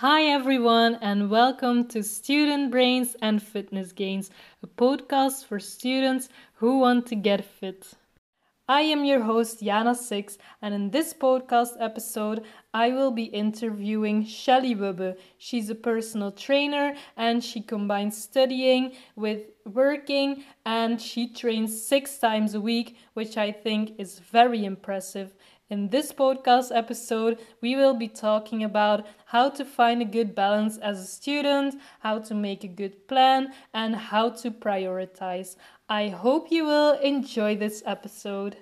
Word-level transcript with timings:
Hi, 0.00 0.26
everyone, 0.26 0.96
and 1.02 1.28
welcome 1.28 1.88
to 1.88 2.04
Student 2.04 2.70
Brains 2.70 3.16
and 3.20 3.42
Fitness 3.42 3.90
Gains, 3.90 4.30
a 4.62 4.68
podcast 4.68 5.46
for 5.46 5.58
students 5.58 6.28
who 6.54 6.78
want 6.78 7.06
to 7.06 7.16
get 7.16 7.44
fit. 7.44 7.94
I 8.68 8.82
am 8.82 9.04
your 9.04 9.22
host, 9.22 9.60
Jana 9.60 9.96
Six, 9.96 10.38
and 10.62 10.72
in 10.72 10.90
this 10.90 11.12
podcast 11.12 11.70
episode, 11.80 12.44
I 12.72 12.90
will 12.90 13.10
be 13.10 13.24
interviewing 13.24 14.24
Shelly 14.24 14.76
Wubbe. 14.76 15.16
She's 15.36 15.68
a 15.68 15.74
personal 15.74 16.30
trainer 16.30 16.94
and 17.16 17.42
she 17.42 17.60
combines 17.60 18.16
studying 18.22 18.92
with 19.16 19.40
working, 19.66 20.44
and 20.64 21.02
she 21.02 21.26
trains 21.32 21.82
six 21.82 22.18
times 22.18 22.54
a 22.54 22.60
week, 22.60 22.96
which 23.14 23.36
I 23.36 23.50
think 23.50 23.98
is 23.98 24.20
very 24.20 24.64
impressive. 24.64 25.34
In 25.70 25.90
this 25.90 26.12
podcast 26.12 26.74
episode, 26.74 27.38
we 27.60 27.76
will 27.76 27.92
be 27.92 28.08
talking 28.08 28.64
about 28.64 29.06
how 29.26 29.50
to 29.50 29.66
find 29.66 30.00
a 30.00 30.06
good 30.06 30.34
balance 30.34 30.78
as 30.78 30.98
a 30.98 31.06
student, 31.06 31.74
how 32.00 32.20
to 32.20 32.34
make 32.34 32.64
a 32.64 32.68
good 32.68 33.06
plan, 33.06 33.52
and 33.74 33.94
how 33.94 34.30
to 34.30 34.50
prioritize. 34.50 35.56
I 35.86 36.08
hope 36.08 36.50
you 36.50 36.64
will 36.64 36.92
enjoy 37.00 37.54
this 37.56 37.82
episode. 37.84 38.56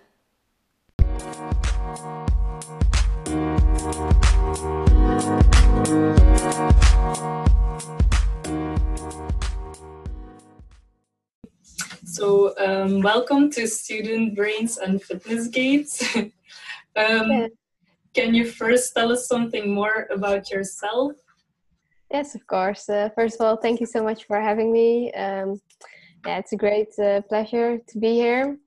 So, 12.05 12.52
um, 12.59 13.01
welcome 13.01 13.52
to 13.52 13.69
Student 13.69 14.35
Brains 14.35 14.77
and 14.79 15.01
Fitness 15.01 15.47
Gains. 15.47 16.02
um. 16.97 17.49
Can 18.17 18.33
you 18.33 18.47
first 18.47 18.95
tell 18.95 19.13
us 19.13 19.29
something 19.29 19.75
more 19.75 20.09
about 20.11 20.51
yourself? 20.51 21.13
Yes, 22.11 22.35
of 22.35 22.47
course. 22.47 22.89
Uh, 22.89 23.11
first 23.15 23.35
of 23.39 23.43
all, 23.43 23.57
thank 23.59 23.79
you 23.79 23.85
so 23.85 24.03
much 24.03 24.25
for 24.25 24.41
having 24.41 24.73
me. 24.73 25.13
Um, 25.13 25.61
yeah, 26.27 26.38
it's 26.38 26.53
a 26.53 26.57
great 26.57 26.99
uh, 26.99 27.21
pleasure 27.29 27.79
to 27.87 27.99
be 27.99 28.15
here. 28.15 28.59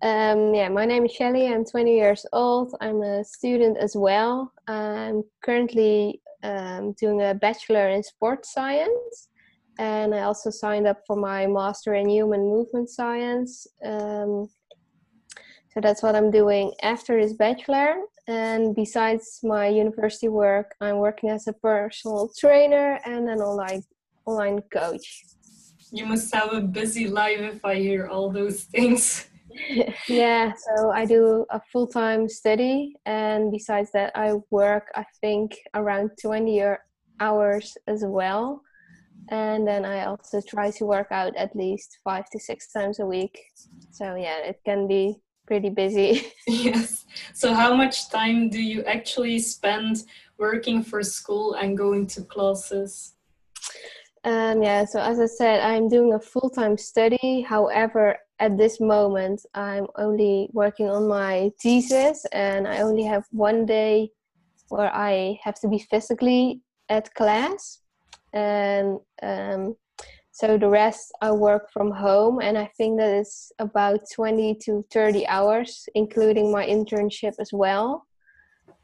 Um, 0.00 0.54
yeah, 0.54 0.70
my 0.70 0.86
name 0.86 1.04
is 1.04 1.12
Shelly. 1.12 1.46
I'm 1.46 1.66
20 1.66 1.94
years 1.94 2.24
old. 2.32 2.74
I'm 2.80 3.02
a 3.02 3.22
student 3.22 3.76
as 3.76 3.94
well. 3.94 4.50
I'm 4.66 5.24
currently 5.44 6.22
um, 6.42 6.92
doing 6.92 7.20
a 7.20 7.34
bachelor 7.34 7.90
in 7.90 8.02
sports 8.02 8.54
science, 8.54 9.28
and 9.78 10.14
I 10.14 10.22
also 10.22 10.48
signed 10.48 10.86
up 10.86 11.02
for 11.06 11.16
my 11.16 11.46
master 11.46 11.92
in 11.92 12.08
human 12.08 12.40
movement 12.40 12.88
science. 12.88 13.66
Um, 13.84 14.48
so 15.76 15.82
that's 15.82 16.02
what 16.02 16.16
I'm 16.16 16.30
doing 16.30 16.72
after 16.82 17.20
this 17.20 17.34
bachelor. 17.34 17.96
And 18.26 18.74
besides 18.74 19.40
my 19.42 19.68
university 19.68 20.28
work, 20.28 20.74
I'm 20.80 20.96
working 20.96 21.28
as 21.28 21.46
a 21.48 21.52
personal 21.52 22.30
trainer 22.38 22.98
and 23.04 23.28
an 23.28 23.40
online 23.40 23.84
online 24.24 24.62
coach. 24.72 25.26
You 25.92 26.06
must 26.06 26.34
have 26.34 26.54
a 26.54 26.62
busy 26.62 27.08
life 27.08 27.40
if 27.40 27.62
I 27.62 27.74
hear 27.74 28.06
all 28.06 28.30
those 28.30 28.64
things. 28.64 29.26
yeah, 30.08 30.54
so 30.56 30.92
I 30.92 31.04
do 31.04 31.44
a 31.50 31.60
full 31.70 31.86
time 31.86 32.26
study, 32.26 32.94
and 33.04 33.52
besides 33.52 33.90
that, 33.92 34.12
I 34.16 34.32
work, 34.50 34.90
I 34.94 35.04
think, 35.20 35.56
around 35.74 36.12
20 36.22 36.62
hours 37.20 37.76
as 37.86 38.02
well. 38.02 38.62
And 39.28 39.68
then 39.68 39.84
I 39.84 40.06
also 40.06 40.40
try 40.40 40.70
to 40.70 40.86
work 40.86 41.08
out 41.10 41.36
at 41.36 41.54
least 41.54 41.98
five 42.02 42.30
to 42.30 42.40
six 42.40 42.72
times 42.72 42.98
a 42.98 43.04
week. 43.04 43.38
So, 43.90 44.14
yeah, 44.14 44.38
it 44.38 44.60
can 44.64 44.88
be 44.88 45.20
pretty 45.46 45.70
busy. 45.70 46.32
yes. 46.46 47.06
So, 47.34 47.54
how 47.54 47.74
much 47.74 48.10
time 48.10 48.50
do 48.50 48.60
you 48.60 48.82
actually 48.84 49.38
spend 49.38 50.04
working 50.38 50.82
for 50.82 51.02
school 51.02 51.54
and 51.54 51.76
going 51.76 52.06
to 52.08 52.22
classes? 52.22 53.14
Um, 54.24 54.62
yeah, 54.62 54.84
so 54.84 55.00
as 55.00 55.20
I 55.20 55.26
said, 55.26 55.60
I'm 55.60 55.88
doing 55.88 56.14
a 56.14 56.18
full 56.18 56.50
time 56.50 56.76
study. 56.76 57.42
However, 57.42 58.16
at 58.38 58.58
this 58.58 58.80
moment, 58.80 59.46
I'm 59.54 59.86
only 59.96 60.50
working 60.52 60.90
on 60.90 61.08
my 61.08 61.52
thesis, 61.62 62.26
and 62.32 62.66
I 62.66 62.80
only 62.80 63.04
have 63.04 63.24
one 63.30 63.64
day 63.64 64.10
where 64.68 64.92
I 64.92 65.38
have 65.42 65.60
to 65.60 65.68
be 65.68 65.78
physically 65.78 66.60
at 66.88 67.14
class. 67.14 67.80
And 68.32 68.98
um, 69.22 69.76
so 70.36 70.58
the 70.58 70.68
rest 70.68 71.12
I 71.22 71.30
work 71.30 71.70
from 71.72 71.90
home, 71.90 72.40
and 72.42 72.58
I 72.58 72.70
think 72.76 72.98
that 72.98 73.08
it's 73.08 73.50
about 73.58 74.00
20 74.14 74.58
to 74.66 74.84
30 74.92 75.26
hours, 75.28 75.88
including 75.94 76.52
my 76.52 76.66
internship 76.66 77.32
as 77.38 77.48
well. 77.54 78.06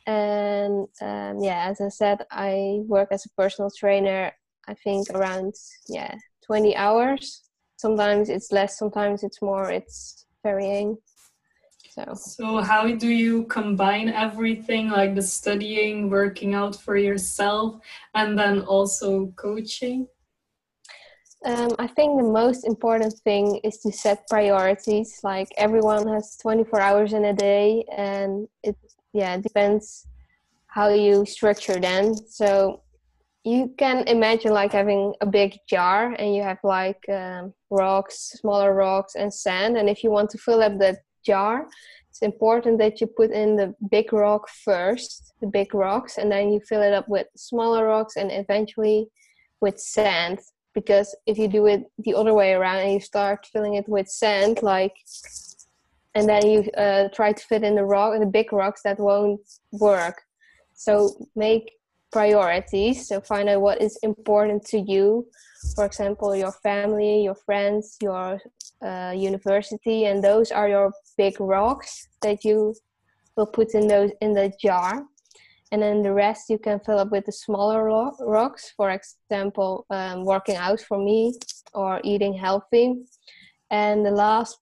And 0.06 0.88
um, 1.02 1.42
yeah, 1.42 1.66
as 1.68 1.82
I 1.82 1.88
said, 1.88 2.24
I 2.30 2.78
work 2.86 3.08
as 3.12 3.26
a 3.26 3.28
personal 3.36 3.70
trainer 3.70 4.32
I 4.66 4.74
think 4.82 5.10
around 5.10 5.52
yeah 5.88 6.14
20 6.46 6.74
hours. 6.74 7.42
Sometimes 7.76 8.30
it's 8.30 8.50
less, 8.50 8.78
sometimes 8.78 9.22
it's 9.22 9.42
more. 9.42 9.70
It's 9.70 10.24
varying. 10.42 10.96
So. 11.90 12.14
so 12.14 12.62
how 12.62 12.86
do 12.94 13.08
you 13.08 13.44
combine 13.44 14.08
everything 14.08 14.88
like 14.88 15.14
the 15.14 15.20
studying 15.20 16.08
working 16.08 16.54
out 16.54 16.74
for 16.74 16.96
yourself 16.96 17.76
and 18.14 18.38
then 18.38 18.62
also 18.62 19.26
coaching 19.36 20.06
um, 21.44 21.70
I 21.78 21.86
think 21.86 22.18
the 22.18 22.28
most 22.28 22.64
important 22.64 23.14
thing 23.24 23.60
is 23.64 23.78
to 23.78 23.92
set 23.92 24.28
priorities. 24.28 25.20
Like 25.22 25.48
everyone 25.56 26.06
has 26.08 26.36
24 26.36 26.80
hours 26.80 27.12
in 27.12 27.24
a 27.26 27.32
day, 27.32 27.84
and 27.96 28.48
it 28.62 28.76
yeah 29.12 29.36
depends 29.36 30.06
how 30.66 30.88
you 30.88 31.26
structure 31.26 31.78
them. 31.78 32.14
So 32.14 32.82
you 33.44 33.74
can 33.76 34.06
imagine 34.06 34.52
like 34.52 34.72
having 34.72 35.14
a 35.20 35.26
big 35.26 35.58
jar 35.68 36.14
and 36.18 36.34
you 36.34 36.42
have 36.42 36.58
like 36.62 37.08
um, 37.08 37.52
rocks 37.70 38.36
smaller 38.40 38.72
rocks 38.74 39.16
and 39.16 39.32
sand 39.32 39.76
and 39.76 39.88
if 39.88 40.04
you 40.04 40.10
want 40.10 40.30
to 40.30 40.38
fill 40.38 40.62
up 40.62 40.78
that 40.78 40.98
jar 41.26 41.66
it's 42.08 42.22
important 42.22 42.78
that 42.78 43.00
you 43.00 43.06
put 43.06 43.32
in 43.32 43.56
the 43.56 43.74
big 43.90 44.12
rock 44.12 44.48
first 44.48 45.34
the 45.40 45.46
big 45.46 45.74
rocks 45.74 46.18
and 46.18 46.30
then 46.30 46.52
you 46.52 46.60
fill 46.60 46.82
it 46.82 46.92
up 46.92 47.08
with 47.08 47.26
smaller 47.36 47.86
rocks 47.86 48.16
and 48.16 48.30
eventually 48.30 49.08
with 49.60 49.78
sand 49.78 50.38
because 50.74 51.14
if 51.26 51.38
you 51.38 51.48
do 51.48 51.66
it 51.66 51.84
the 51.98 52.14
other 52.14 52.34
way 52.34 52.52
around 52.52 52.78
and 52.78 52.92
you 52.92 53.00
start 53.00 53.46
filling 53.52 53.74
it 53.74 53.88
with 53.88 54.08
sand 54.08 54.60
like 54.62 54.94
and 56.14 56.28
then 56.28 56.46
you 56.46 56.70
uh, 56.76 57.08
try 57.14 57.32
to 57.32 57.42
fit 57.44 57.62
in 57.62 57.74
the 57.74 57.84
rock 57.84 58.18
the 58.18 58.26
big 58.26 58.52
rocks 58.52 58.82
that 58.82 58.98
won't 58.98 59.40
work. 59.72 60.22
So 60.74 61.26
make 61.36 61.72
priorities 62.10 63.08
so 63.08 63.20
find 63.20 63.48
out 63.48 63.62
what 63.62 63.80
is 63.80 63.98
important 64.02 64.64
to 64.66 64.78
you. 64.78 65.26
For 65.74 65.84
example 65.84 66.34
your 66.36 66.52
family 66.52 67.24
your 67.24 67.34
friends 67.34 67.96
your 68.02 68.40
uh, 68.84 69.12
university 69.16 70.06
and 70.06 70.22
those 70.22 70.50
are 70.50 70.68
your 70.68 70.92
big 71.16 71.40
rocks 71.40 72.08
that 72.20 72.44
you 72.44 72.74
will 73.36 73.46
put 73.46 73.74
in 73.74 73.86
those 73.86 74.10
in 74.20 74.32
the 74.32 74.52
jar 74.60 75.06
and 75.72 75.80
then 75.80 76.02
the 76.02 76.12
rest 76.12 76.50
you 76.50 76.58
can 76.58 76.78
fill 76.80 76.98
up 76.98 77.10
with 77.10 77.24
the 77.24 77.32
smaller 77.32 77.84
ro- 77.84 78.14
rocks 78.20 78.72
for 78.76 78.90
example 78.90 79.86
um, 79.90 80.24
working 80.24 80.56
out 80.56 80.80
for 80.80 80.98
me 80.98 81.34
or 81.72 82.00
eating 82.04 82.34
healthy. 82.34 82.94
And 83.70 84.04
the 84.04 84.10
last 84.10 84.58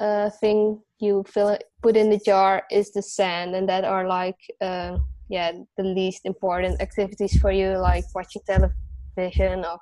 uh, 0.00 0.30
thing 0.40 0.82
you 0.98 1.24
fill 1.28 1.50
it, 1.50 1.64
put 1.80 1.96
in 1.96 2.10
the 2.10 2.20
jar 2.26 2.64
is 2.72 2.90
the 2.90 3.02
sand 3.02 3.54
and 3.54 3.68
that 3.68 3.84
are 3.84 4.06
like 4.08 4.38
uh, 4.60 4.98
yeah 5.28 5.52
the 5.76 5.84
least 5.84 6.22
important 6.24 6.82
activities 6.82 7.38
for 7.38 7.52
you 7.52 7.78
like 7.78 8.04
watching 8.14 8.42
television 8.46 9.64
or 9.64 9.78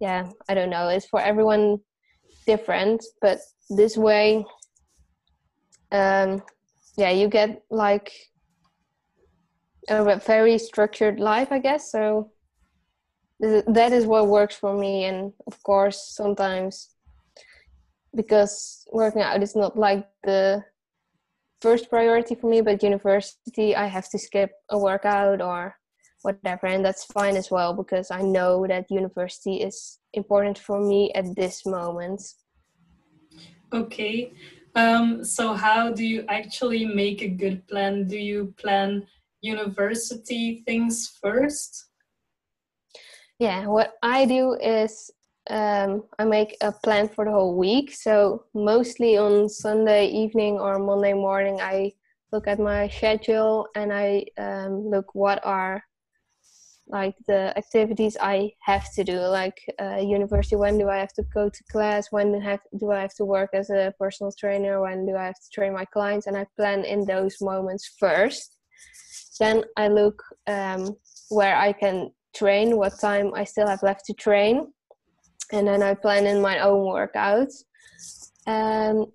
yeah 0.00 0.30
i 0.48 0.54
don't 0.54 0.70
know. 0.70 0.88
It's 0.88 1.06
for 1.06 1.20
everyone 1.20 1.78
different 2.46 3.04
but 3.20 3.38
this 3.68 3.96
way 3.96 4.46
um 5.92 6.42
yeah 6.96 7.10
you 7.10 7.28
get 7.28 7.62
like 7.70 8.10
a 9.90 10.20
very 10.24 10.56
structured 10.58 11.18
life 11.20 11.50
i 11.50 11.58
guess. 11.58 11.90
So 11.90 12.30
that 13.40 13.92
is 13.92 14.06
what 14.06 14.28
works 14.28 14.56
for 14.56 14.74
me. 14.76 15.04
And 15.04 15.32
of 15.46 15.62
course 15.62 16.14
sometimes 16.14 16.94
because 18.14 18.84
working 18.92 19.22
out 19.22 19.42
is 19.42 19.54
not 19.54 19.78
like 19.78 20.06
the 20.24 20.64
first 21.62 21.88
priority 21.90 22.34
for 22.34 22.48
me 22.48 22.60
but 22.60 22.82
university 22.82 23.76
i 23.76 23.86
have 23.86 24.08
to 24.08 24.18
skip 24.18 24.50
a 24.70 24.78
workout 24.78 25.40
or 25.40 25.76
whatever 26.22 26.66
and 26.66 26.84
that's 26.84 27.04
fine 27.04 27.36
as 27.36 27.50
well 27.50 27.74
because 27.74 28.10
i 28.10 28.20
know 28.20 28.66
that 28.66 28.90
university 28.90 29.56
is 29.56 29.98
important 30.14 30.58
for 30.58 30.80
me 30.80 31.12
at 31.12 31.36
this 31.36 31.64
moment. 31.64 32.20
Okay. 33.72 34.32
Um, 34.74 35.24
so 35.24 35.54
how 35.54 35.92
do 35.92 36.04
you 36.04 36.24
actually 36.28 36.84
make 36.84 37.22
a 37.22 37.28
good 37.28 37.66
plan? 37.68 38.06
Do 38.06 38.18
you 38.18 38.54
plan 38.56 39.06
university 39.42 40.62
things 40.66 41.18
first 41.22 41.86
yeah 43.38 43.66
what 43.66 43.94
i 44.02 44.24
do 44.24 44.54
is 44.54 45.10
um, 45.48 46.04
I 46.18 46.24
make 46.24 46.56
a 46.60 46.70
plan 46.70 47.08
for 47.08 47.24
the 47.24 47.32
whole 47.32 47.56
week. 47.56 47.92
So 47.92 48.44
mostly 48.54 49.16
on 49.16 49.48
Sunday 49.48 50.06
evening 50.06 50.60
or 50.60 50.78
Monday 50.78 51.12
morning, 51.12 51.60
I 51.60 51.92
look 52.32 52.46
at 52.46 52.60
my 52.60 52.88
schedule 52.88 53.66
and 53.74 53.92
I 53.92 54.26
um, 54.38 54.88
look 54.88 55.14
what 55.14 55.44
are 55.44 55.82
like 56.86 57.14
the 57.28 57.56
activities 57.56 58.16
I 58.20 58.52
have 58.62 58.92
to 58.94 59.04
do, 59.04 59.18
like 59.18 59.58
uh, 59.80 59.98
university. 59.98 60.56
When 60.56 60.76
do 60.76 60.88
I 60.88 60.98
have 60.98 61.12
to 61.14 61.22
go 61.34 61.48
to 61.48 61.64
class? 61.70 62.08
When 62.10 62.32
do, 62.32 62.40
have, 62.40 62.60
do 62.78 62.90
I 62.90 63.00
have 63.00 63.14
to 63.14 63.24
work 63.24 63.50
as 63.54 63.70
a 63.70 63.94
personal 63.98 64.32
trainer? 64.32 64.80
When 64.82 65.06
do 65.06 65.16
I 65.16 65.26
have 65.26 65.36
to 65.40 65.50
train 65.52 65.72
my 65.72 65.84
clients? 65.84 66.26
And 66.26 66.36
I 66.36 66.46
plan 66.56 66.84
in 66.84 67.04
those 67.04 67.40
moments 67.40 67.94
first. 67.98 68.56
Then 69.40 69.64
I 69.76 69.88
look 69.88 70.22
um, 70.46 70.96
where 71.30 71.56
I 71.56 71.72
can 71.72 72.12
train, 72.36 72.76
what 72.76 73.00
time 73.00 73.32
I 73.34 73.44
still 73.44 73.66
have 73.66 73.82
left 73.82 74.04
to 74.06 74.14
train, 74.14 74.72
and 75.50 75.66
then 75.66 75.82
I 75.82 75.94
plan 75.94 76.26
in 76.26 76.40
my 76.40 76.58
own 76.60 76.84
workouts. 76.86 77.64
And 78.46 79.06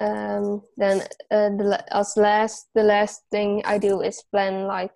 um, 0.00 0.62
then 0.76 1.02
uh, 1.30 1.50
the, 1.56 1.84
as 1.90 2.16
last, 2.16 2.66
the 2.74 2.82
last 2.82 3.22
thing 3.30 3.62
I 3.64 3.78
do 3.78 4.02
is 4.02 4.22
plan 4.30 4.66
like 4.66 4.92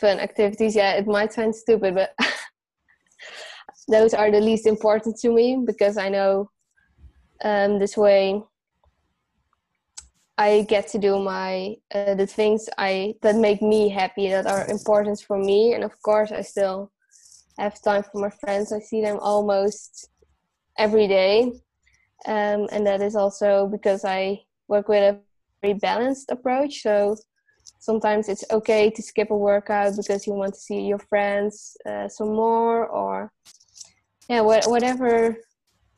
fun 0.00 0.18
activities. 0.18 0.74
Yeah, 0.74 0.92
it 0.94 1.06
might 1.06 1.32
sound 1.32 1.54
stupid, 1.54 1.94
but 1.94 2.14
those 3.88 4.14
are 4.14 4.30
the 4.30 4.40
least 4.40 4.66
important 4.66 5.16
to 5.18 5.30
me 5.30 5.62
because 5.64 5.98
I 5.98 6.08
know 6.08 6.50
um, 7.44 7.78
this 7.78 7.96
way 7.96 8.42
I 10.38 10.62
get 10.62 10.88
to 10.88 10.98
do 10.98 11.18
my 11.18 11.76
uh, 11.94 12.14
the 12.14 12.26
things 12.26 12.68
I 12.78 13.14
that 13.22 13.36
make 13.36 13.62
me 13.62 13.88
happy 13.88 14.28
that 14.30 14.46
are 14.46 14.66
important 14.68 15.20
for 15.20 15.38
me, 15.38 15.74
and 15.74 15.84
of 15.84 16.00
course 16.02 16.32
I 16.32 16.42
still 16.42 16.90
have 17.58 17.80
time 17.82 18.02
for 18.02 18.18
my 18.20 18.30
friends. 18.30 18.72
I 18.72 18.80
see 18.80 19.02
them 19.02 19.18
almost 19.20 20.08
every 20.78 21.06
day, 21.06 21.52
um, 22.26 22.66
and 22.72 22.86
that 22.86 23.02
is 23.02 23.14
also 23.16 23.66
because 23.66 24.04
I 24.04 24.42
work 24.68 24.88
with 24.88 25.02
a 25.02 25.20
very 25.62 25.74
balanced 25.74 26.30
approach. 26.30 26.82
So 26.82 27.16
sometimes 27.78 28.28
it's 28.28 28.44
okay 28.50 28.90
to 28.90 29.02
skip 29.02 29.30
a 29.30 29.36
workout 29.36 29.96
because 29.96 30.26
you 30.26 30.34
want 30.34 30.54
to 30.54 30.60
see 30.60 30.80
your 30.82 30.98
friends 30.98 31.76
uh, 31.86 32.08
some 32.08 32.34
more 32.34 32.86
or 32.86 33.32
yeah 34.28 34.40
wh- 34.40 34.68
whatever 34.68 35.36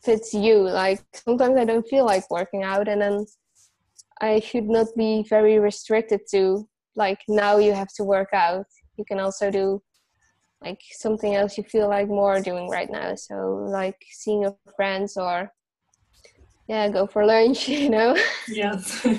fits 0.03 0.35
you 0.35 0.57
like 0.61 1.01
sometimes 1.15 1.57
i 1.57 1.65
don't 1.65 1.89
feel 1.89 2.05
like 2.05 2.29
working 2.31 2.63
out 2.63 2.89
and 2.89 3.01
then 3.01 3.27
i 4.21 4.41
should 4.41 4.69
not 4.69 4.87
be 4.97 5.25
very 5.29 5.59
restricted 5.59 6.21
to 6.31 6.69
like 6.97 7.21
now 7.29 7.59
you 7.59 7.73
have 7.73 7.93
to 7.97 8.05
work 8.05 8.29
out 8.33 8.67
you 8.97 9.05
can 9.05 9.19
also 9.19 9.51
do 9.51 9.83
like 10.63 10.81
something 10.93 11.35
else 11.35 11.59
you 11.59 11.65
feel 11.65 11.89
like 11.89 12.09
more 12.09 12.41
doing 12.41 12.69
right 12.69 12.91
now 12.91 13.15
so 13.15 13.35
like 13.69 14.01
seeing 14.11 14.43
your 14.43 14.57
friends 14.77 15.17
or 15.17 15.53
yeah 16.69 16.89
go 16.89 17.07
for 17.07 17.27
lunch 17.27 17.69
you 17.83 17.91
know 17.91 18.17
yes 18.49 19.07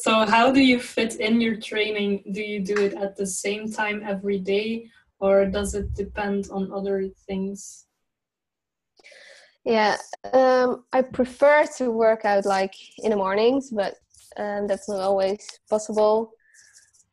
So, 0.00 0.24
how 0.24 0.50
do 0.50 0.60
you 0.60 0.80
fit 0.80 1.16
in 1.16 1.42
your 1.42 1.56
training? 1.56 2.24
Do 2.32 2.40
you 2.40 2.64
do 2.64 2.80
it 2.80 2.94
at 2.94 3.16
the 3.16 3.26
same 3.26 3.70
time 3.70 4.02
every 4.02 4.38
day, 4.38 4.88
or 5.18 5.44
does 5.44 5.74
it 5.74 5.92
depend 5.92 6.48
on 6.50 6.72
other 6.72 7.06
things? 7.28 7.84
Yeah, 9.64 9.96
um, 10.32 10.84
I 10.92 11.02
prefer 11.02 11.66
to 11.78 11.90
work 11.90 12.24
out 12.24 12.46
like 12.46 12.74
in 12.98 13.10
the 13.10 13.16
mornings, 13.16 13.70
but 13.70 13.94
um, 14.36 14.66
that's 14.66 14.88
not 14.88 15.00
always 15.00 15.46
possible 15.68 16.32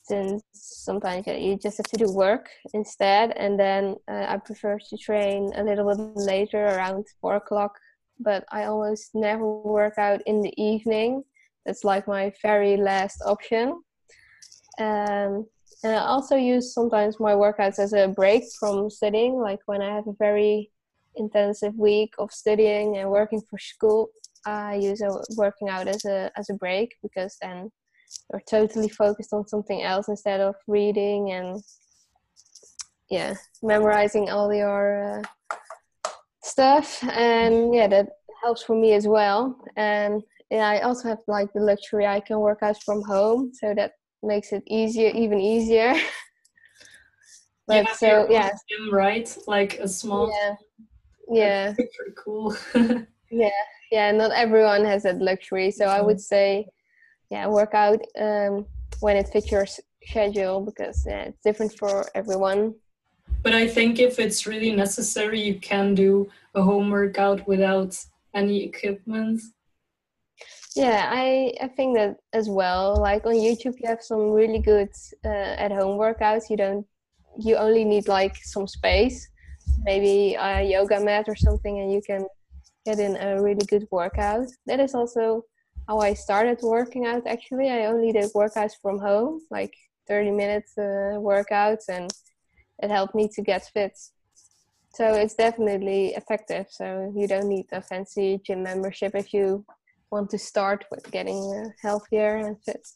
since 0.04 0.42
sometimes 0.54 1.28
you 1.28 1.58
just 1.58 1.78
have 1.78 1.88
to 1.88 1.98
do 1.98 2.12
work 2.14 2.50
instead. 2.74 3.32
And 3.32 3.60
then 3.60 3.96
uh, 4.10 4.26
I 4.30 4.38
prefer 4.38 4.80
to 4.80 4.98
train 4.98 5.52
a 5.56 5.64
little 5.64 5.86
bit 5.94 6.16
later, 6.16 6.66
around 6.66 7.06
four 7.20 7.36
o'clock. 7.36 7.74
But 8.20 8.46
I 8.52 8.64
almost 8.64 9.12
never 9.14 9.46
work 9.46 9.98
out 9.98 10.22
in 10.26 10.42
the 10.42 10.54
evening 10.62 11.24
it's 11.68 11.84
like 11.84 12.08
my 12.08 12.32
very 12.42 12.78
last 12.78 13.22
option. 13.26 13.82
Um, 14.80 15.46
and 15.84 15.96
I 15.96 16.00
also 16.06 16.36
use 16.36 16.74
sometimes 16.74 17.20
my 17.20 17.34
workouts 17.34 17.78
as 17.78 17.94
a 17.94 18.08
break 18.08 18.44
from 18.60 18.90
studying, 18.90 19.36
like 19.36 19.60
when 19.66 19.82
I 19.82 19.94
have 19.94 20.08
a 20.08 20.14
very 20.18 20.72
intensive 21.18 21.76
week 21.76 22.14
of 22.18 22.32
studying 22.32 22.98
and 22.98 23.10
working 23.10 23.42
for 23.50 23.60
school. 23.60 24.10
I 24.46 24.76
use 24.76 25.02
a 25.02 25.10
working 25.36 25.70
out 25.70 25.88
as 25.88 26.06
a 26.06 26.32
as 26.38 26.50
a 26.50 26.56
break 26.56 26.96
because 27.02 27.38
then 27.42 27.70
you're 28.32 28.42
totally 28.50 28.90
focused 28.90 29.34
on 29.34 29.48
something 29.48 29.84
else 29.84 30.08
instead 30.08 30.40
of 30.40 30.56
reading 30.68 31.32
and 31.32 31.62
yeah 33.10 33.34
memorizing 33.62 34.30
all 34.30 34.54
your 34.54 35.20
uh, 35.20 36.08
stuff 36.44 37.04
and 37.04 37.74
yeah 37.74 37.88
that 37.88 38.08
helps 38.44 38.64
for 38.64 38.76
me 38.80 38.94
as 38.94 39.08
well 39.08 39.58
and 39.76 40.24
yeah, 40.50 40.68
I 40.68 40.80
also 40.82 41.10
have 41.10 41.20
like 41.28 41.52
the 41.54 41.60
luxury 41.60 42.06
I 42.06 42.20
can 42.20 42.40
work 42.40 42.60
out 42.62 42.82
from 42.84 43.02
home, 43.04 43.52
so 43.54 43.74
that 43.76 43.94
makes 44.24 44.54
it 44.54 44.64
easier, 44.68 45.10
even 45.10 45.40
easier. 45.40 45.94
but 47.68 47.96
so 47.96 48.28
yeah, 48.30 48.52
gym, 48.70 48.94
right? 48.94 49.38
Like 49.46 49.80
a 49.80 49.88
small. 49.88 50.32
Yeah. 50.32 50.56
Yeah. 51.30 51.74
Pretty 51.74 52.14
cool. 52.18 52.56
yeah, 53.32 53.50
yeah. 53.92 54.12
Not 54.12 54.32
everyone 54.32 54.86
has 54.86 55.04
that 55.04 55.20
luxury, 55.20 55.72
so 55.72 55.86
I 55.86 56.02
would 56.02 56.22
say, 56.22 56.68
yeah, 57.30 57.48
work 57.48 57.74
out 57.74 58.02
um, 58.20 58.66
when 59.00 59.18
it 59.18 59.28
fits 59.30 59.52
your 59.52 59.66
schedule 60.04 60.62
because 60.62 61.06
yeah, 61.08 61.24
it's 61.24 61.42
different 61.44 61.78
for 61.78 62.06
everyone. 62.16 62.76
But 63.44 63.54
I 63.54 63.68
think 63.68 64.00
if 64.00 64.20
it's 64.20 64.48
really 64.48 64.72
necessary, 64.72 65.42
you 65.42 65.60
can 65.60 65.96
do 65.96 66.30
a 66.56 66.62
home 66.62 66.90
workout 66.90 67.48
without 67.48 67.98
any 68.34 68.64
equipment 68.64 69.42
yeah 70.76 71.10
i 71.12 71.52
i 71.62 71.68
think 71.68 71.96
that 71.96 72.18
as 72.34 72.48
well 72.50 72.96
like 73.02 73.26
on 73.26 73.34
youtube 73.34 73.74
you 73.80 73.88
have 73.88 74.02
some 74.02 74.32
really 74.32 74.60
good 74.60 74.90
uh, 75.26 75.54
at 75.64 75.72
home 75.72 75.98
workouts 75.98 76.50
you 76.50 76.58
don't 76.58 76.86
you 77.40 77.56
only 77.56 77.84
need 77.84 78.08
like 78.08 78.36
some 78.44 78.68
space 78.68 79.28
maybe 79.86 80.36
a 80.36 80.62
yoga 80.64 81.00
mat 81.00 81.26
or 81.28 81.36
something 81.36 81.80
and 81.80 81.92
you 81.92 82.02
can 82.06 82.26
get 82.86 83.00
in 83.00 83.16
a 83.18 83.42
really 83.42 83.66
good 83.68 83.88
workout 83.92 84.48
that 84.66 84.80
is 84.80 84.96
also 84.96 85.44
how 85.88 86.00
i 86.00 86.14
started 86.14 86.58
working 86.62 87.06
out 87.06 87.26
actually 87.28 87.70
i 87.70 87.86
only 87.86 88.12
did 88.12 88.32
workouts 88.34 88.74
from 88.82 89.00
home 89.00 89.40
like 89.52 89.74
30 90.08 90.32
minutes 90.32 90.74
uh, 90.78 91.18
workouts 91.20 91.90
and 91.90 92.12
it 92.82 92.90
helped 92.90 93.16
me 93.16 93.28
to 93.28 93.42
get 93.42 93.70
fit 93.74 93.98
so 94.96 95.14
it's 95.14 95.36
definitely 95.36 96.14
effective 96.16 96.66
so 96.70 97.12
you 97.16 97.28
don't 97.28 97.48
need 97.50 97.66
a 97.72 97.82
fancy 97.82 98.40
gym 98.46 98.64
membership 98.64 99.14
if 99.16 99.34
you 99.34 99.66
want 100.12 100.30
to 100.30 100.38
start 100.38 100.86
with 100.90 101.10
getting 101.12 101.38
uh, 101.54 101.70
healthier 101.82 102.38
and 102.38 102.58
fit. 102.64 102.88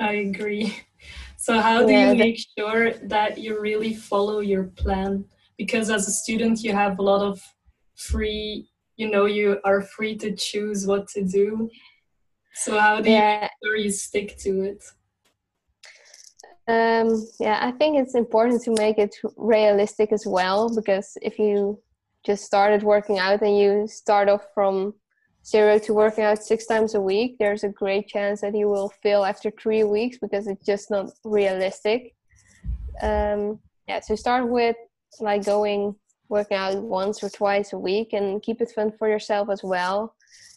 I 0.00 0.14
agree. 0.14 0.74
So, 1.36 1.60
how 1.60 1.84
do 1.84 1.92
yeah, 1.92 2.12
you 2.12 2.18
make 2.18 2.38
sure 2.58 2.94
that 2.94 3.36
you 3.36 3.60
really 3.60 3.92
follow 3.92 4.40
your 4.40 4.64
plan? 4.64 5.26
Because 5.58 5.90
as 5.90 6.08
a 6.08 6.10
student, 6.10 6.62
you 6.62 6.72
have 6.72 6.98
a 6.98 7.02
lot 7.02 7.22
of 7.22 7.40
free, 7.96 8.68
you 8.96 9.10
know, 9.10 9.26
you 9.26 9.60
are 9.64 9.82
free 9.82 10.16
to 10.18 10.34
choose 10.34 10.86
what 10.86 11.08
to 11.08 11.22
do. 11.24 11.70
So, 12.54 12.78
how 12.78 13.00
do 13.00 13.10
yeah. 13.10 13.34
you 13.34 13.40
make 13.40 13.50
sure 13.62 13.76
you 13.76 13.90
stick 13.90 14.36
to 14.38 14.62
it? 14.62 14.84
Um, 16.66 17.26
yeah, 17.40 17.58
I 17.60 17.72
think 17.72 17.98
it's 17.98 18.14
important 18.14 18.62
to 18.62 18.74
make 18.78 18.98
it 18.98 19.14
realistic 19.36 20.12
as 20.12 20.26
well 20.26 20.74
because 20.74 21.18
if 21.20 21.38
you 21.38 21.78
just 22.24 22.44
started 22.44 22.82
working 22.82 23.18
out 23.18 23.42
and 23.42 23.58
you 23.58 23.86
start 23.86 24.28
off 24.30 24.46
from 24.54 24.94
zero 25.44 25.78
to 25.78 25.92
working 25.92 26.24
out 26.24 26.42
six 26.42 26.66
times 26.66 26.94
a 26.94 27.00
week, 27.00 27.36
there's 27.38 27.64
a 27.64 27.68
great 27.68 28.08
chance 28.08 28.40
that 28.40 28.56
you 28.56 28.68
will 28.68 28.88
fail 29.02 29.24
after 29.24 29.50
three 29.50 29.84
weeks 29.84 30.16
because 30.18 30.46
it's 30.46 30.64
just 30.64 30.90
not 30.90 31.10
realistic. 31.24 32.14
Um, 33.02 33.60
yeah, 33.86 34.00
so 34.00 34.14
start 34.14 34.48
with 34.48 34.76
like 35.20 35.44
going 35.44 35.96
working 36.28 36.56
out 36.56 36.82
once 36.82 37.22
or 37.22 37.30
twice 37.30 37.72
a 37.72 37.78
week 37.78 38.12
and 38.12 38.42
keep 38.42 38.60
it 38.60 38.70
fun 38.70 38.92
for 38.98 39.08
yourself 39.08 39.48
as 39.50 39.62
well. 39.62 40.14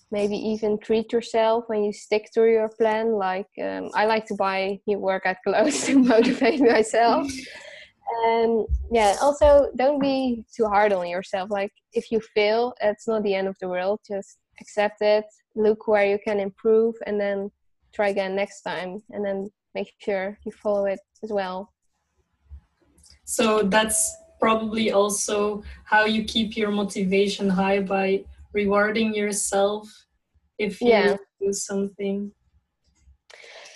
Maybe 0.10 0.38
even 0.38 0.78
treat 0.78 1.12
yourself 1.12 1.66
when 1.68 1.84
you 1.84 1.92
stick 1.92 2.30
to 2.34 2.46
your 2.46 2.70
plan. 2.70 3.12
Like 3.14 3.50
um, 3.62 3.90
I 3.94 4.06
like 4.06 4.26
to 4.28 4.36
buy 4.36 4.80
new 4.88 5.00
workout 5.00 5.38
clothes 5.44 5.86
to 5.86 6.00
motivate 6.00 6.62
myself. 6.62 7.28
and 8.26 8.66
yeah, 8.90 9.18
also 9.22 9.70
don't 9.76 10.00
be 10.00 10.46
too 10.56 10.66
hard 10.66 10.94
on 10.94 11.08
yourself. 11.08 11.52
Like 11.52 11.74
if 11.94 12.12
you 12.12 12.22
fail, 12.34 12.74
it's 12.82 13.08
not 13.08 13.24
the 13.24 13.36
end 13.36 13.48
of 13.48 13.58
the 13.60 13.68
world. 13.68 14.00
Just 14.08 14.40
accept 14.62 15.02
it, 15.02 15.26
look 15.56 15.88
where 15.88 16.06
you 16.06 16.18
can 16.24 16.40
improve, 16.40 16.96
and 17.06 17.20
then 17.20 17.52
try 17.94 18.08
again 18.10 18.34
next 18.36 18.62
time. 18.62 19.04
And 19.12 19.26
then 19.26 19.50
make 19.76 19.92
sure 20.00 20.40
you 20.46 20.52
follow 20.54 20.86
it 20.86 21.00
as 21.22 21.32
well. 21.32 21.74
So 23.26 23.62
that's 23.62 24.16
probably 24.40 24.92
also 24.92 25.64
how 25.84 26.06
you 26.06 26.24
keep 26.24 26.56
your 26.56 26.72
motivation 26.72 27.50
high 27.50 27.80
by 27.80 28.24
rewarding 28.54 29.14
yourself 29.14 29.88
if 30.58 30.82
you 30.82 30.90
yeah. 30.90 31.18
do 31.40 31.54
something. 31.54 32.32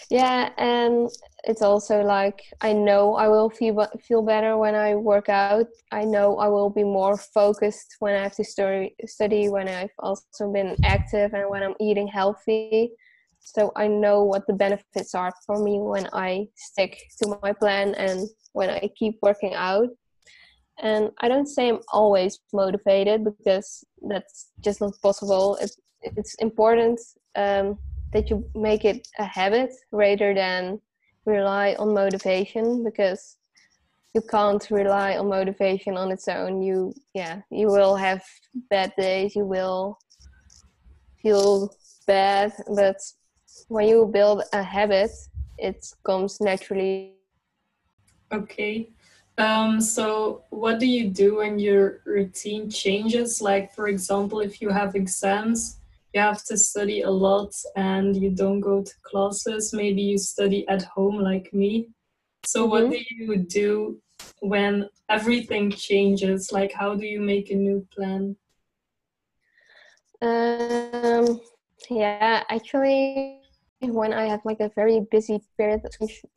Yeah, 0.10 0.50
and 0.58 1.10
it's 1.46 1.62
also 1.62 2.02
like 2.02 2.44
I 2.60 2.74
know 2.74 3.16
I 3.16 3.30
will 3.30 3.50
feel 3.50 3.88
feel 4.06 4.22
better 4.22 4.58
when 4.58 4.76
I 4.76 4.96
work 4.96 5.30
out. 5.30 5.68
I 5.92 6.04
know 6.04 6.38
I 6.38 6.48
will 6.48 6.70
be 6.70 6.84
more 6.84 7.18
focused 7.18 7.96
when 8.00 8.16
I 8.16 8.24
have 8.24 8.36
to 8.36 8.44
study, 8.44 8.94
study 9.06 9.48
when 9.48 9.70
I've 9.70 9.96
also 10.00 10.52
been 10.52 10.76
active 10.84 11.34
and 11.34 11.50
when 11.50 11.64
I'm 11.64 11.76
eating 11.80 12.08
healthy. 12.08 12.92
So 13.40 13.72
I 13.76 13.88
know 13.88 14.24
what 14.24 14.46
the 14.48 14.54
benefits 14.54 15.16
are 15.16 15.32
for 15.46 15.64
me 15.64 15.80
when 15.80 16.08
I 16.14 16.48
stick 16.56 17.02
to 17.20 17.40
my 17.42 17.54
plan 17.54 17.96
and 17.96 18.28
when 18.52 18.70
I 18.70 18.90
keep 19.00 19.18
working 19.22 19.54
out. 19.54 19.88
And 20.80 21.12
I 21.20 21.28
don't 21.28 21.48
say 21.48 21.70
I'm 21.70 21.80
always 21.92 22.40
motivated 22.54 23.24
because 23.26 23.84
that's 24.08 24.52
just 24.62 24.82
not 24.82 24.94
possible. 25.02 25.58
It's 25.62 25.78
it's 26.02 26.34
important 26.36 27.00
um, 27.36 27.78
that 28.14 28.30
you 28.30 28.44
make 28.56 28.86
it 28.86 29.08
a 29.20 29.26
habit 29.26 29.72
rather 29.92 30.34
than 30.34 30.82
rely 31.26 31.76
on 31.78 31.94
motivation 31.94 32.84
because 32.84 33.38
you 34.14 34.22
can't 34.22 34.68
rely 34.72 35.18
on 35.18 35.30
motivation 35.30 35.98
on 35.98 36.12
its 36.12 36.28
own. 36.28 36.62
You 36.62 36.94
yeah, 37.14 37.42
you 37.50 37.68
will 37.68 37.96
have 37.96 38.24
bad 38.70 38.94
days. 38.98 39.36
You 39.36 39.46
will 39.46 39.98
feel 41.22 41.70
bad, 42.08 42.54
but 42.76 42.98
when 43.68 43.88
you 43.88 44.10
build 44.12 44.44
a 44.54 44.64
habit, 44.64 45.12
it 45.58 45.86
comes 46.06 46.42
naturally. 46.42 47.14
Okay. 48.34 48.90
Um, 49.42 49.82
so, 49.82 50.44
what 50.52 50.78
do 50.78 50.86
you 50.86 51.10
do 51.10 51.38
when 51.38 51.58
your 51.58 52.02
routine 52.06 52.70
changes? 52.70 53.42
Like, 53.42 53.74
for 53.74 53.88
example, 53.88 54.40
if 54.40 54.62
you 54.62 54.70
have 54.70 54.94
exams, 54.94 55.80
you 56.14 56.22
have 56.22 56.44
to 56.44 56.56
study 56.56 57.02
a 57.02 57.10
lot 57.10 57.52
and 57.76 58.16
you 58.16 58.30
don't 58.30 58.60
go 58.60 58.84
to 58.84 58.94
classes. 59.02 59.74
Maybe 59.74 60.04
you 60.04 60.20
study 60.20 60.68
at 60.68 60.84
home, 60.84 61.18
like 61.18 61.52
me. 61.54 61.90
So, 62.46 62.62
mm-hmm. 62.62 62.70
what 62.70 62.92
do 62.92 63.00
you 63.16 63.38
do 63.38 64.00
when 64.42 64.88
everything 65.10 65.72
changes? 65.72 66.52
Like, 66.52 66.72
how 66.72 66.94
do 66.94 67.08
you 67.08 67.20
make 67.20 67.50
a 67.50 67.56
new 67.56 67.88
plan? 67.96 68.36
Um, 70.22 71.42
yeah, 71.90 72.44
actually, 72.48 73.41
when 73.82 74.14
I 74.14 74.26
have 74.26 74.42
like 74.46 74.60
a 74.60 74.72
very 74.76 75.02
busy 75.12 75.42
period, 75.58 75.82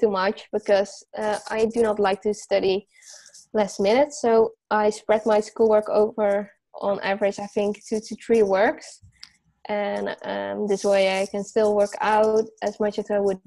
too 0.00 0.10
much 0.10 0.48
because 0.52 1.04
uh, 1.16 1.38
I 1.50 1.66
do 1.66 1.82
not 1.82 1.98
like 1.98 2.22
to 2.22 2.32
study 2.32 2.88
last 3.52 3.80
minute. 3.80 4.12
So 4.12 4.52
I 4.70 4.90
spread 4.90 5.22
my 5.26 5.40
schoolwork 5.40 5.88
over 5.88 6.50
on 6.80 7.00
average, 7.00 7.38
I 7.38 7.46
think 7.46 7.84
two 7.84 8.00
to 8.00 8.16
three 8.16 8.42
works, 8.42 9.00
and 9.68 10.16
um, 10.24 10.66
this 10.66 10.84
way 10.84 11.20
I 11.22 11.26
can 11.26 11.44
still 11.44 11.74
work 11.76 11.92
out 12.00 12.44
as 12.62 12.80
much 12.80 12.98
as 12.98 13.10
I 13.10 13.20
would 13.20 13.40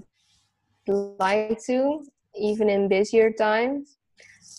like 0.88 1.60
to, 1.66 2.04
even 2.36 2.70
in 2.70 2.88
busier 2.88 3.32
times. 3.32 3.98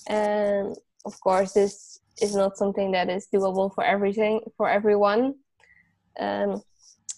And 0.09 0.77
of 1.07 1.19
course, 1.21 1.53
this 1.53 2.01
is 2.21 2.35
not 2.35 2.59
something 2.59 2.91
that 2.93 3.09
is 3.09 3.29
doable 3.33 3.75
for 3.75 3.85
everything 3.85 4.41
for 4.57 4.69
everyone. 4.69 5.37
Um, 6.19 6.63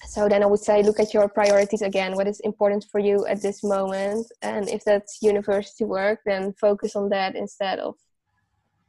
so 0.06 0.28
then 0.28 0.42
i 0.42 0.46
would 0.46 0.60
say 0.60 0.82
look 0.82 0.98
at 0.98 1.12
your 1.12 1.28
priorities 1.28 1.82
again 1.82 2.14
what 2.16 2.26
is 2.26 2.40
important 2.40 2.84
for 2.90 2.98
you 2.98 3.26
at 3.26 3.42
this 3.42 3.62
moment 3.62 4.26
and 4.42 4.68
if 4.68 4.84
that's 4.84 5.18
university 5.22 5.84
work 5.84 6.20
then 6.24 6.52
focus 6.54 6.96
on 6.96 7.08
that 7.08 7.36
instead 7.36 7.78
of 7.78 7.94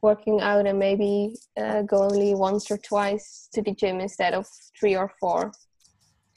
working 0.01 0.41
out 0.41 0.65
and 0.65 0.79
maybe 0.79 1.35
uh, 1.57 1.83
go 1.83 2.03
only 2.03 2.33
once 2.33 2.71
or 2.71 2.77
twice 2.77 3.47
to 3.53 3.61
the 3.61 3.73
gym 3.73 3.99
instead 3.99 4.33
of 4.33 4.47
three 4.79 4.95
or 4.95 5.11
four. 5.19 5.51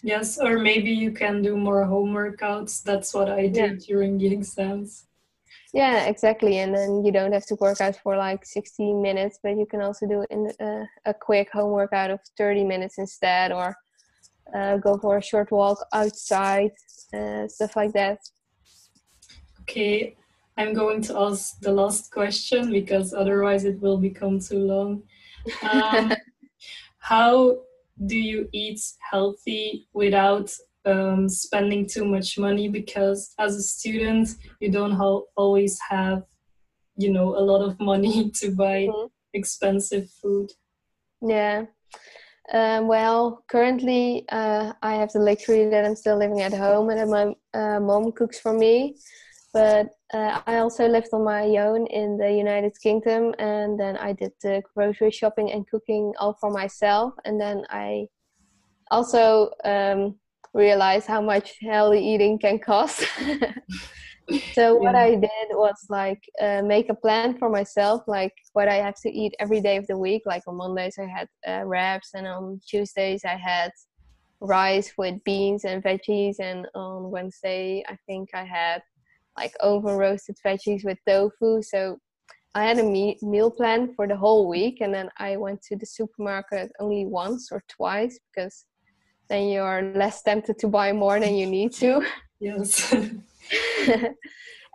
Yes 0.02 0.38
or 0.38 0.58
maybe 0.58 0.90
you 0.90 1.12
can 1.12 1.40
do 1.40 1.56
more 1.56 1.84
home 1.84 2.12
workouts 2.12 2.82
that's 2.82 3.14
what 3.14 3.30
i 3.30 3.46
did 3.46 3.80
yeah. 3.80 3.86
during 3.86 4.18
the 4.18 4.26
exams. 4.26 5.06
Yeah 5.72 6.04
exactly 6.04 6.58
and 6.58 6.74
then 6.74 7.04
you 7.04 7.10
don't 7.10 7.32
have 7.32 7.46
to 7.46 7.56
work 7.58 7.80
out 7.80 7.96
for 8.02 8.16
like 8.16 8.44
60 8.44 8.92
minutes 8.92 9.38
but 9.42 9.56
you 9.56 9.64
can 9.64 9.80
also 9.80 10.06
do 10.06 10.26
in 10.28 10.52
uh, 10.60 10.84
a 11.06 11.14
quick 11.14 11.50
home 11.50 11.70
workout 11.70 12.10
of 12.10 12.20
30 12.36 12.64
minutes 12.64 12.98
instead 12.98 13.50
or 13.50 13.74
uh, 14.52 14.76
go 14.78 14.98
for 14.98 15.18
a 15.18 15.22
short 15.22 15.50
walk 15.50 15.78
outside, 15.92 16.72
uh, 17.12 17.48
stuff 17.48 17.76
like 17.76 17.92
that. 17.92 18.18
Okay, 19.62 20.16
I'm 20.56 20.72
going 20.72 21.00
to 21.02 21.18
ask 21.18 21.58
the 21.60 21.72
last 21.72 22.12
question 22.12 22.70
because 22.70 23.14
otherwise 23.14 23.64
it 23.64 23.80
will 23.80 23.98
become 23.98 24.38
too 24.38 24.58
long. 24.58 25.02
Um, 25.62 26.12
how 26.98 27.58
do 28.06 28.16
you 28.16 28.48
eat 28.52 28.80
healthy 29.10 29.88
without 29.92 30.52
um, 30.84 31.28
spending 31.28 31.86
too 31.86 32.04
much 32.04 32.38
money? 32.38 32.68
Because 32.68 33.34
as 33.38 33.56
a 33.56 33.62
student, 33.62 34.28
you 34.60 34.70
don't 34.70 34.98
always 35.36 35.78
have, 35.88 36.24
you 36.96 37.12
know, 37.12 37.36
a 37.36 37.40
lot 37.40 37.62
of 37.62 37.80
money 37.80 38.30
to 38.34 38.50
buy 38.50 38.86
mm-hmm. 38.86 39.06
expensive 39.32 40.08
food. 40.10 40.50
Yeah. 41.20 41.66
Um, 42.52 42.88
well, 42.88 43.42
currently 43.48 44.26
uh, 44.28 44.72
I 44.82 44.96
have 44.96 45.12
the 45.12 45.18
luxury 45.18 45.68
that 45.70 45.84
I'm 45.84 45.96
still 45.96 46.18
living 46.18 46.42
at 46.42 46.52
home 46.52 46.90
and 46.90 47.10
my 47.10 47.34
uh, 47.58 47.80
mom 47.80 48.12
cooks 48.12 48.38
for 48.38 48.52
me. 48.52 48.96
But 49.54 49.86
uh, 50.12 50.42
I 50.46 50.58
also 50.58 50.88
lived 50.88 51.08
on 51.12 51.24
my 51.24 51.44
own 51.58 51.86
in 51.86 52.18
the 52.18 52.30
United 52.32 52.74
Kingdom, 52.82 53.34
and 53.38 53.78
then 53.78 53.96
I 53.96 54.12
did 54.12 54.32
the 54.42 54.62
grocery 54.74 55.12
shopping 55.12 55.52
and 55.52 55.64
cooking 55.68 56.12
all 56.18 56.36
for 56.40 56.50
myself. 56.50 57.14
And 57.24 57.40
then 57.40 57.64
I 57.70 58.08
also 58.90 59.50
um, 59.64 60.16
realized 60.54 61.06
how 61.06 61.20
much 61.20 61.54
healthy 61.62 62.00
eating 62.00 62.38
can 62.38 62.58
cost. 62.58 63.06
so 64.54 64.74
what 64.76 64.94
i 64.94 65.10
did 65.14 65.48
was 65.50 65.86
like 65.88 66.22
uh, 66.40 66.62
make 66.62 66.88
a 66.88 66.94
plan 66.94 67.36
for 67.38 67.48
myself 67.50 68.02
like 68.06 68.32
what 68.52 68.68
i 68.68 68.74
have 68.76 68.94
to 68.94 69.10
eat 69.10 69.34
every 69.38 69.60
day 69.60 69.76
of 69.76 69.86
the 69.86 69.96
week. 69.96 70.22
Like 70.26 70.42
on 70.46 70.56
mondays 70.56 70.98
i 70.98 71.06
had 71.06 71.28
uh, 71.46 71.64
wraps 71.64 72.10
and 72.14 72.26
on 72.26 72.60
tuesdays 72.66 73.24
i 73.24 73.36
had 73.36 73.70
rice 74.40 74.92
with 74.98 75.22
beans 75.24 75.64
and 75.64 75.82
veggies 75.82 76.36
and 76.40 76.66
on 76.74 77.10
wednesday 77.10 77.84
i 77.88 77.96
think 78.06 78.28
i 78.34 78.44
had 78.44 78.82
like 79.36 79.52
oven 79.60 79.96
roasted 79.96 80.36
veggies 80.46 80.84
with 80.84 80.98
tofu. 81.06 81.62
So 81.62 81.98
i 82.54 82.64
had 82.64 82.78
a 82.78 82.82
me- 82.82 83.18
meal 83.22 83.50
plan 83.50 83.92
for 83.94 84.06
the 84.06 84.16
whole 84.16 84.48
week 84.48 84.80
and 84.80 84.94
then 84.94 85.10
i 85.18 85.36
went 85.36 85.60
to 85.62 85.76
the 85.76 85.86
supermarket 85.86 86.70
only 86.80 87.04
once 87.06 87.50
or 87.52 87.62
twice 87.68 88.18
because 88.30 88.64
then 89.28 89.48
you're 89.48 89.92
less 89.94 90.22
tempted 90.22 90.58
to 90.58 90.68
buy 90.68 90.92
more 90.92 91.18
than 91.18 91.34
you 91.34 91.46
need 91.46 91.72
to. 91.72 92.06
Yes 92.40 92.94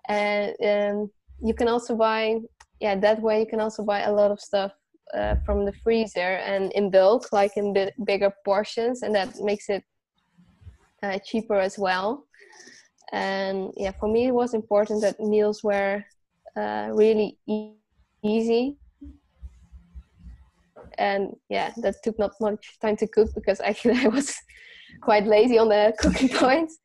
and 0.08 0.56
um, 0.66 1.12
you 1.42 1.54
can 1.54 1.68
also 1.68 1.96
buy 1.96 2.38
yeah 2.80 2.96
that 2.96 3.22
way 3.22 3.40
you 3.40 3.46
can 3.46 3.60
also 3.60 3.84
buy 3.84 4.02
a 4.02 4.12
lot 4.12 4.32
of 4.32 4.40
stuff 4.40 4.72
uh, 5.14 5.36
from 5.46 5.66
the 5.66 5.74
freezer 5.84 6.36
and 6.46 6.72
in 6.74 6.92
bulk 6.92 7.32
like 7.32 7.58
in 7.58 7.74
bit 7.74 7.94
bigger 8.06 8.32
portions 8.46 9.02
and 9.02 9.14
that 9.16 9.30
makes 9.42 9.70
it 9.70 9.84
uh, 11.04 11.18
cheaper 11.26 11.56
as 11.56 11.78
well. 11.78 12.26
And 13.12 13.72
yeah 13.76 13.92
for 14.00 14.08
me 14.08 14.28
it 14.28 14.34
was 14.34 14.54
important 14.54 15.02
that 15.02 15.20
meals 15.20 15.64
were 15.64 16.04
uh, 16.56 16.90
really 16.92 17.38
e- 17.48 17.74
easy. 18.24 18.78
And 20.98 21.36
yeah 21.50 21.72
that 21.78 21.96
took 22.04 22.20
not 22.20 22.34
much 22.40 22.78
time 22.82 22.98
to 22.98 23.08
cook 23.08 23.30
because 23.34 23.62
actually 23.62 23.98
i 24.06 24.08
was 24.08 24.36
quite 25.02 25.26
lazy 25.26 25.58
on 25.58 25.70
the 25.70 25.94
cooking 25.98 26.30
points 26.44 26.78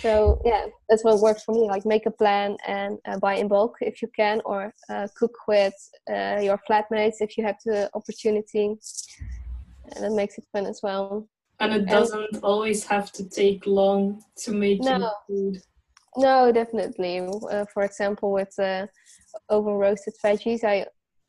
so 0.00 0.40
yeah 0.44 0.66
that's 0.88 1.04
what 1.04 1.20
works 1.20 1.42
for 1.42 1.54
me 1.54 1.68
like 1.68 1.84
make 1.84 2.06
a 2.06 2.10
plan 2.10 2.56
and 2.66 2.98
uh, 3.06 3.18
buy 3.18 3.34
in 3.34 3.48
bulk 3.48 3.76
if 3.80 4.02
you 4.02 4.08
can 4.14 4.40
or 4.44 4.72
uh, 4.88 5.06
cook 5.16 5.36
with 5.48 5.74
uh, 6.10 6.38
your 6.40 6.60
flatmates 6.68 7.16
if 7.20 7.36
you 7.36 7.44
have 7.44 7.56
the 7.64 7.90
opportunity. 7.94 8.76
And 9.92 10.04
that 10.04 10.12
makes 10.12 10.36
it 10.38 10.44
fun 10.52 10.66
as 10.66 10.80
well. 10.82 11.28
And 11.60 11.72
it 11.72 11.86
doesn't 11.86 12.32
and, 12.32 12.42
always 12.42 12.84
have 12.84 13.12
to 13.12 13.28
take 13.28 13.66
long 13.66 14.22
to 14.38 14.52
make 14.52 14.82
no, 14.82 15.10
food. 15.26 15.62
No 16.16 16.52
definitely. 16.52 17.20
Uh, 17.20 17.64
for 17.72 17.84
example 17.84 18.32
with 18.32 18.54
uh, 18.58 18.86
oven 19.48 19.74
roasted 19.74 20.14
veggies 20.24 20.64
i 20.64 20.86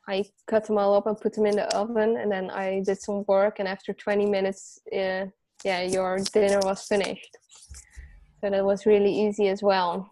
I 0.09 0.23
cut 0.47 0.65
them 0.65 0.77
all 0.77 0.93
up 0.93 1.05
and 1.05 1.19
put 1.19 1.33
them 1.33 1.45
in 1.45 1.57
the 1.57 1.67
oven, 1.75 2.15
and 2.15 2.31
then 2.31 2.49
I 2.49 2.81
did 2.85 2.97
some 3.01 3.25
work. 3.27 3.59
And 3.59 3.67
after 3.67 3.91
20 3.91 4.25
minutes, 4.25 4.79
uh, 4.93 5.25
yeah, 5.65 5.81
your 5.81 6.19
dinner 6.31 6.61
was 6.63 6.85
finished 6.85 7.37
so 8.41 8.49
that 8.49 8.63
was 8.63 8.85
really 8.85 9.13
easy 9.13 9.47
as 9.47 9.63
well. 9.63 10.11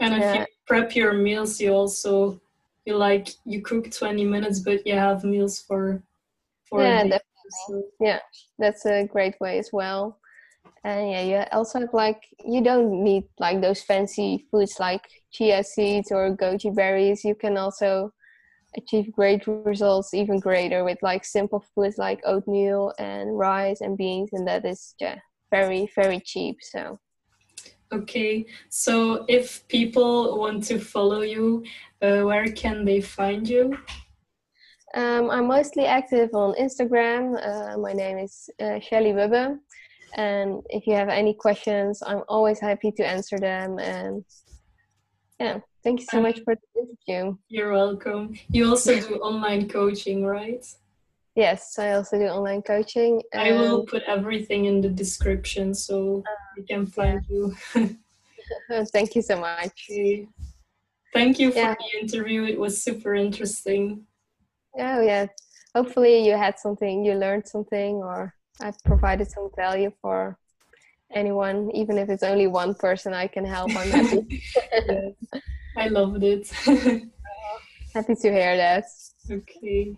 And 0.00 0.22
if 0.22 0.34
you 0.34 0.46
prep 0.66 0.94
your 0.94 1.12
meals 1.12 1.60
you 1.60 1.72
also 1.72 2.40
you 2.84 2.96
like 2.96 3.28
you 3.44 3.60
cook 3.60 3.90
20 3.90 4.24
minutes 4.24 4.60
but 4.60 4.86
you 4.86 4.94
have 4.94 5.24
meals 5.24 5.60
for 5.60 6.02
for 6.68 6.80
yeah 6.82 7.02
definitely. 7.02 7.20
So. 7.66 7.82
yeah 8.00 8.20
that's 8.58 8.86
a 8.86 9.04
great 9.04 9.34
way 9.40 9.58
as 9.58 9.70
well. 9.72 10.18
And 10.84 11.10
yeah 11.10 11.22
you 11.22 11.44
also 11.52 11.80
have 11.80 11.92
like 11.92 12.22
you 12.44 12.62
don't 12.62 13.04
need 13.04 13.24
like 13.38 13.60
those 13.60 13.82
fancy 13.82 14.46
foods 14.50 14.76
like 14.80 15.02
chia 15.32 15.62
seeds 15.64 16.12
or 16.12 16.36
goji 16.36 16.74
berries. 16.74 17.24
You 17.24 17.34
can 17.34 17.56
also 17.56 18.12
achieve 18.76 19.10
great 19.12 19.46
results 19.46 20.14
even 20.14 20.38
greater 20.38 20.84
with 20.84 20.98
like 21.02 21.24
simple 21.24 21.64
foods 21.74 21.98
like 21.98 22.20
oatmeal 22.24 22.92
and 22.98 23.36
rice 23.36 23.80
and 23.80 23.96
beans 23.98 24.30
and 24.32 24.46
that 24.46 24.64
is 24.64 24.94
yeah 25.00 25.16
very 25.50 25.90
very 25.96 26.20
cheap 26.20 26.56
so 26.60 26.98
Okay, 27.92 28.46
so 28.68 29.24
if 29.28 29.66
people 29.68 30.38
want 30.38 30.64
to 30.64 30.78
follow 30.78 31.22
you, 31.22 31.64
uh, 32.02 32.22
where 32.22 32.46
can 32.52 32.84
they 32.84 33.00
find 33.00 33.48
you? 33.48 33.76
Um, 34.94 35.30
I'm 35.30 35.48
mostly 35.48 35.86
active 35.86 36.30
on 36.34 36.54
Instagram. 36.54 37.34
Uh, 37.44 37.78
my 37.78 37.92
name 37.92 38.18
is 38.18 38.48
uh, 38.60 38.78
Shelly 38.80 39.12
Wubbe. 39.12 39.58
And 40.16 40.62
if 40.70 40.86
you 40.86 40.94
have 40.94 41.08
any 41.08 41.34
questions, 41.34 42.02
I'm 42.06 42.22
always 42.28 42.60
happy 42.60 42.92
to 42.92 43.06
answer 43.06 43.38
them. 43.38 43.78
And 43.78 44.24
yeah, 45.38 45.60
Thank 45.82 46.00
you 46.00 46.06
so 46.10 46.20
much 46.20 46.40
for 46.44 46.54
the 46.54 46.80
interview. 46.80 47.36
You're 47.48 47.72
welcome. 47.72 48.34
You 48.50 48.68
also 48.68 49.00
do 49.00 49.14
online 49.16 49.68
coaching, 49.68 50.26
right? 50.26 50.64
Yes, 51.36 51.78
I 51.78 51.92
also 51.92 52.18
do 52.18 52.24
online 52.24 52.62
coaching. 52.62 53.22
I 53.34 53.52
will 53.52 53.86
put 53.86 54.02
everything 54.06 54.64
in 54.64 54.80
the 54.80 54.88
description 54.88 55.74
so 55.74 56.22
ah, 56.26 56.30
we 56.56 56.64
can 56.64 56.86
find 56.86 57.24
you. 57.28 57.54
Thank 58.92 59.14
you 59.14 59.22
so 59.22 59.40
much. 59.40 59.86
Okay. 59.90 60.26
Thank 61.12 61.38
you 61.38 61.52
for 61.52 61.58
yeah. 61.58 61.74
the 61.74 62.00
interview. 62.00 62.44
It 62.44 62.58
was 62.58 62.82
super 62.82 63.14
interesting. 63.14 64.06
Oh, 64.78 65.00
yeah. 65.02 65.26
Hopefully, 65.74 66.26
you 66.26 66.36
had 66.36 66.58
something, 66.58 67.04
you 67.04 67.14
learned 67.14 67.46
something, 67.46 67.96
or 67.96 68.34
I 68.60 68.72
provided 68.84 69.30
some 69.30 69.50
value 69.56 69.92
for 70.00 70.38
anyone, 71.12 71.70
even 71.74 71.98
if 71.98 72.08
it's 72.08 72.22
only 72.22 72.46
one 72.46 72.74
person 72.74 73.14
I 73.14 73.26
can 73.26 73.44
help. 73.44 73.74
I'm 73.76 73.90
happy. 73.90 74.42
yes. 74.72 75.14
I 75.76 75.88
loved 75.88 76.22
it. 76.22 76.48
happy 77.94 78.14
to 78.14 78.32
hear 78.32 78.56
that. 78.56 78.84
Okay. 79.30 79.96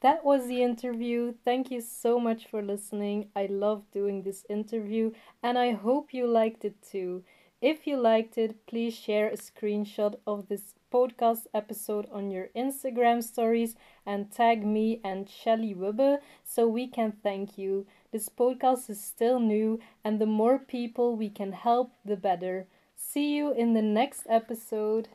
That 0.00 0.24
was 0.24 0.46
the 0.46 0.62
interview. 0.62 1.34
Thank 1.44 1.70
you 1.70 1.80
so 1.80 2.18
much 2.18 2.46
for 2.46 2.62
listening. 2.62 3.28
I 3.36 3.46
love 3.46 3.84
doing 3.92 4.22
this 4.22 4.46
interview 4.48 5.12
and 5.42 5.58
I 5.58 5.72
hope 5.72 6.14
you 6.14 6.26
liked 6.26 6.64
it 6.64 6.82
too. 6.82 7.22
If 7.60 7.86
you 7.86 7.98
liked 7.98 8.38
it, 8.38 8.66
please 8.66 8.94
share 8.94 9.28
a 9.28 9.36
screenshot 9.36 10.14
of 10.26 10.48
this 10.48 10.74
podcast 10.90 11.46
episode 11.52 12.08
on 12.10 12.30
your 12.30 12.48
Instagram 12.56 13.22
stories 13.22 13.76
and 14.06 14.32
tag 14.32 14.66
me 14.66 15.00
and 15.04 15.28
Shelly 15.28 15.74
Wubbe 15.74 16.18
so 16.44 16.66
we 16.66 16.86
can 16.86 17.12
thank 17.22 17.58
you. 17.58 17.86
This 18.12 18.28
podcast 18.28 18.90
is 18.90 19.00
still 19.00 19.38
new, 19.38 19.78
and 20.02 20.20
the 20.20 20.26
more 20.26 20.58
people 20.58 21.14
we 21.14 21.30
can 21.30 21.52
help, 21.52 21.92
the 22.04 22.16
better. 22.16 22.66
See 22.96 23.36
you 23.36 23.52
in 23.52 23.74
the 23.74 23.82
next 23.82 24.26
episode. 24.28 25.06